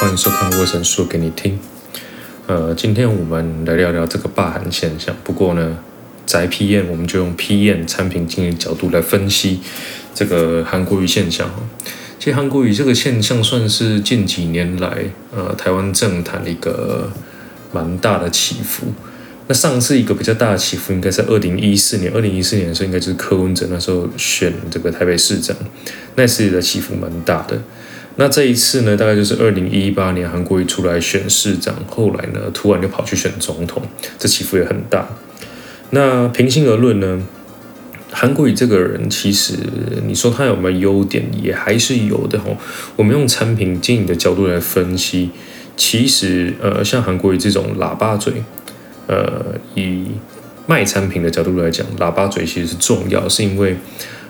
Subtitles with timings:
[0.00, 1.52] 欢迎收看《卫生说给你听》。
[2.46, 5.14] 呃，今天我们来聊聊这个霸韩现象。
[5.22, 5.76] 不过呢，
[6.24, 9.60] 宅 PM 我们就用 PM 产品经理角度来分析
[10.14, 11.50] 这个韩国语现象。
[12.18, 15.04] 其实韩国语这个现象算是近几年来
[15.36, 17.10] 呃台湾政坛的一个
[17.70, 18.86] 蛮大的起伏。
[19.48, 22.10] 那上次一个比较大的起伏，应该在二零一四年。
[22.14, 25.54] 二零一四年的时候，应该就是柯文哲那时候选这个台北市长，
[26.14, 27.60] 那次的起伏蛮大的。
[28.16, 33.82] 那这一次呢，大概就是二零一八年韩国瑜出来选市长，后来呢，突然就跑去选总统，
[34.18, 35.08] 这起伏也很大。
[35.90, 37.22] 那平心而论呢，
[38.10, 39.54] 韩国瑜这个人，其实
[40.06, 42.56] 你说他有没有优点，也还是有的吼。
[42.96, 45.30] 我们用产品经营的角度来分析，
[45.76, 48.34] 其实呃，像韩国瑜这种喇叭嘴。
[49.06, 50.04] 呃，以
[50.66, 53.76] 卖产品的角度来讲，喇叭嘴其实是重要，是因为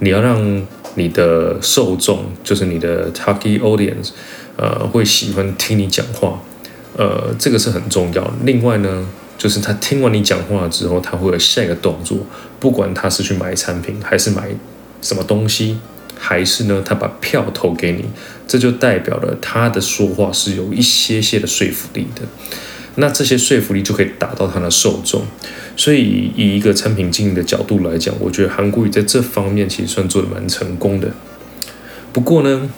[0.00, 4.10] 你要让你的受众，就是你的 target audience，
[4.56, 6.40] 呃，会喜欢听你讲话，
[6.96, 8.32] 呃，这个是很重要。
[8.44, 12.18] 另外呢，就是他听完你讲话之后，他会有下一个动作，
[12.60, 14.48] 不管他是去买产品，还是买
[15.02, 15.78] 什么东西，
[16.18, 18.04] 还是呢，他把票投给你，
[18.46, 22.22] 这就代表了他的说话是有一些些的说服力的。
[22.96, 25.22] 那这些说服力就可以达到他的受众，
[25.76, 31.08] 所以以一个产品经营的角度来讲，我觉得韩国瑜在这方面其实算做的蛮成功的。
[32.12, 32.70] 不过呢，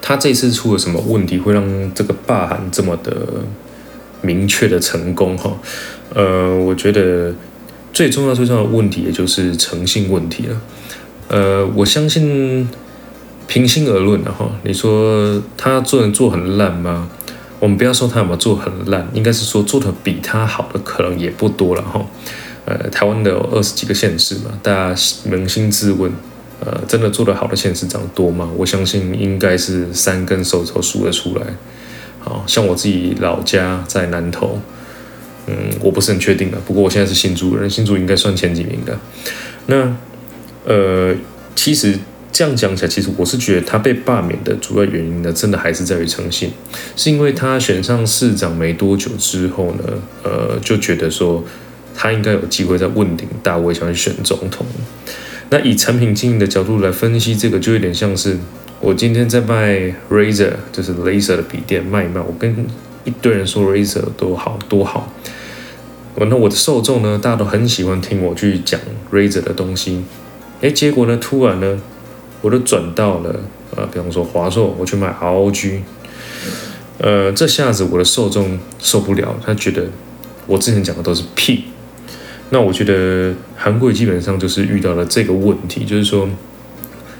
[0.00, 3.42] 他这次出了什么问题，会让这个霸韩这么的
[4.20, 5.36] 明确的成功？
[5.36, 5.58] 哈，
[6.14, 7.34] 呃，我觉得
[7.92, 10.60] 最重要最重要的问题，也就是诚信问题了。
[11.26, 12.68] 呃，我相信，
[13.48, 17.10] 平心而论的哈，你说他做人做很烂吗？
[17.62, 22.04] 我们不要说他有没有做很烂，应该是说做的比他好的可能也不多了哈。
[22.64, 26.10] 呃，台湾的有二十几个县市嘛，大家扪心自问，
[26.58, 28.50] 呃，真的做的好的县市长多吗？
[28.56, 31.46] 我相信应该是三根手指头数得出来。
[32.18, 34.58] 好像我自己老家在南投，
[35.46, 38.98] 嗯，我不是很确定的，不过我现在是新竹人，新竹应该算前几名的。
[39.66, 39.96] 那
[40.66, 41.14] 呃，
[41.54, 41.96] 其实。
[42.42, 46.50] 这样讲起来，其实我是觉得他被罢免的主要原因呢，真的还是在于诚信，
[46.96, 49.84] 是因为他选上市长没多久之后呢，
[50.24, 51.44] 呃，就觉得说
[51.94, 54.66] 他应该有机会在问鼎大位想去选总统。
[55.50, 58.36] 那以产品经营的角度来分析这个，就有点像是
[58.80, 62.66] 我今天在卖 Razer，就是 Laser 的笔电卖一卖，我跟
[63.04, 65.12] 一堆人说 Razer 多好多好，
[66.16, 68.80] 那我的受众呢，大家都很喜欢听我去讲
[69.12, 70.02] Razer 的东西，
[70.60, 71.80] 哎，结果呢，突然呢。
[72.42, 73.34] 我都转到了，
[73.74, 75.78] 呃，比方说华硕，我去买 ROG，
[76.98, 79.86] 呃，这下子我的受众受不了，他觉得
[80.46, 81.64] 我之前讲的都是屁。
[82.50, 86.28] 那我觉得韩国基本上就是遇到了这个问题，就是说，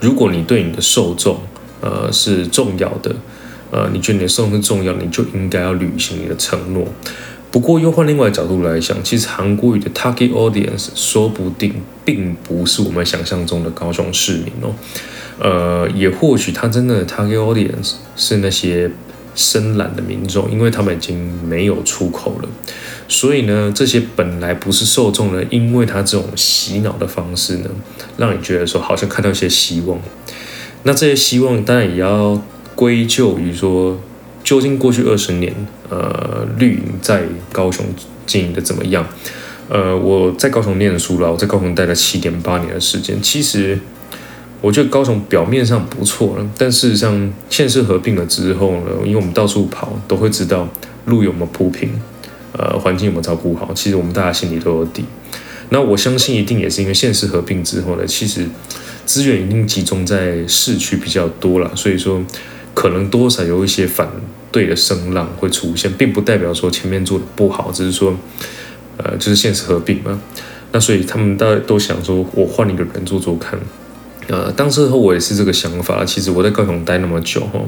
[0.00, 1.38] 如果你对你的受众，
[1.80, 3.14] 呃，是重要的，
[3.70, 6.86] 呃，你觉得你的受众是重要，你就应该要履行你的承诺。
[7.54, 11.72] 不过又换另外角度来想，其实韩国语的 target audience 说不定
[12.04, 14.74] 并不是我们想象中的高雄市民哦，
[15.38, 18.90] 呃，也或许他真的 target audience 是那些
[19.36, 22.48] 深蓝的民众，因为他们已经没有出口了，
[23.06, 27.70] 所以呢，这些本来不是受众呢，因为他这种洗脑的方式呢，
[28.16, 29.96] 让你觉得说好像看到一些希望，
[30.82, 32.42] 那这些希望当然也要
[32.74, 34.00] 归咎于说。
[34.44, 35.50] 究竟过去二十年，
[35.94, 37.22] 呃，绿营在
[37.52, 37.86] 高雄
[38.26, 39.06] 经营的怎么样？
[39.68, 43.22] 呃，我在高雄念书了，我在高雄待了七点八年的时间。
[43.22, 43.78] 其实，
[44.60, 50.68] 我觉得高雄表面上不错了，但事实上，县市合并了之后呢，因为我们到处跑，都会知道
[51.04, 51.90] 路有没有铺平，
[52.52, 53.72] 呃，环境有没有照顾好。
[53.72, 55.04] 其实我们大家心里都有底。
[55.68, 58.48] 那我相信，一定也是因为县市合并之后呢，其实
[59.06, 62.20] 资源一定集中在市区比较多了，所以说。
[62.74, 64.08] 可能多少有一些反
[64.54, 68.14] 对的声浪会出现，并不代表说前面做的不好，只是说，
[68.98, 70.20] 呃，就是现实合并嘛。
[70.70, 73.58] 那所以他们大家都想说，我换一个人做做看。
[74.28, 76.04] 呃，当时候我也是这个想法。
[76.04, 77.60] 其实我在高雄待那么久哈，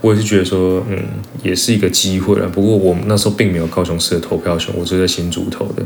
[0.00, 0.96] 我也是觉得说，嗯，
[1.42, 2.46] 也是一个机会了。
[2.46, 5.82] 不过我那时候并没有高雄市的投票权，我是在新竹投的。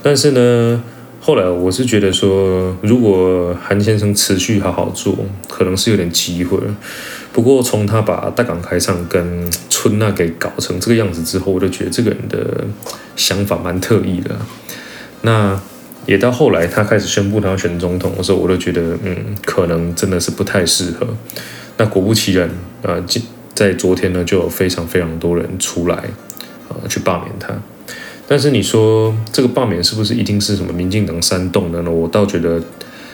[0.00, 0.82] 但是呢。
[1.24, 5.16] 后来我是觉得说，如果韩先生持续好好做，
[5.48, 6.58] 可能是有点机会。
[7.32, 9.48] 不过从他把大港开唱跟
[9.82, 12.64] 春娜给搞成这个样子之后，我就觉得这个人的
[13.16, 14.30] 想法蛮特异的。
[15.22, 15.60] 那
[16.06, 21.04] 也到后来他开始宣布他要选总统的时候，我就觉得嗯，可能真的是不太适合。
[21.78, 22.48] 那果不其然，
[22.82, 23.04] 呃，
[23.54, 25.96] 在昨天呢，就有非常非常多人出来，
[26.68, 27.52] 呃，去罢免他。
[28.28, 31.90] 但是你说这个罢免是不是一定是什么民进党煽动的呢？
[31.90, 32.62] 我倒觉得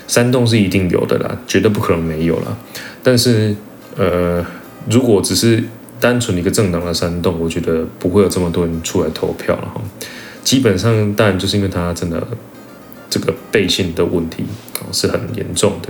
[0.06, 2.54] 煽动是一定有的啦，绝对不可能没有啦。
[3.02, 3.56] 但是
[3.96, 4.44] 呃，
[4.90, 5.64] 如果只是
[6.00, 9.80] 单纯一个政党的煽动，我觉得不会有这么多人出来投票了哈。
[10.44, 12.26] 基本上，当然就是因为他真的
[13.10, 14.44] 这个背信的问题
[14.92, 15.88] 是很严重的。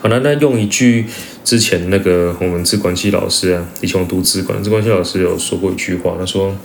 [0.00, 1.06] 好了，那用一句
[1.44, 6.56] 之前那个我们资管系老师啊，以前我读资管，资管系老师有说过一句话，他说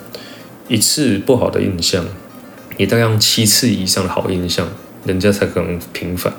[0.67, 2.05] 一次不好的印象，
[2.77, 4.67] 你大概七次以上的好印象，
[5.05, 6.33] 人家才可能平反。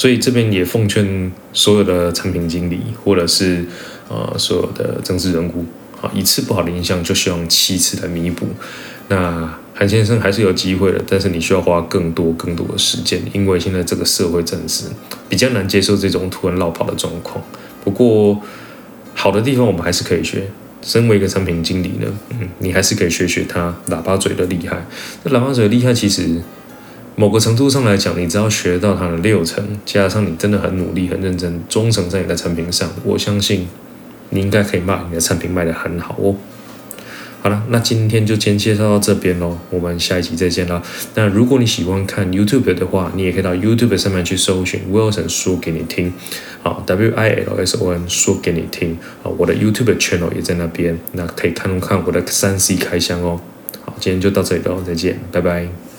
[0.00, 3.66] 所以这边也奉劝所有的产品经理，或者是
[4.08, 5.66] 呃所有的政治人物，
[6.00, 8.46] 啊，一次不好的印象就希望七次来弥补。
[9.08, 14.86] 那韩先生还是有机会的，但是你需要花更多更多的时间，因为现在这个社会政治
[15.28, 17.44] 比较难接受这种突然落跑的状况。
[17.84, 18.40] 不过
[19.14, 20.48] 好的地方我们还是可以学。
[20.80, 24.82] 身为一个产品经理呢，嗯，你还是可以学学他喇叭嘴的厉害。
[25.24, 26.40] 那喇叭嘴厉害其实
[27.20, 33.68] 某个程度上来讲，你只要学到它的六成，加上你真的很努力、很认真、忠诚在你的产品上，我相信
[34.30, 36.34] 你应该可以把你的产品卖得很好哦。
[37.42, 40.82] 好了，那今天就先介绍到这边喽，我们下一集再见啦。
[41.14, 46.14] 那如果你喜欢看 YouTube 的话，你也可以到 YouTube 上面去搜寻 Wilson 说给你听，
[46.62, 53.38] 好，W I L S O N 说给你听，啊，我的 YouTube channel 也在那边，那可以看看我的三 C 开箱哦。
[53.84, 55.89] 好，今天就到这里喽，再见，拜拜。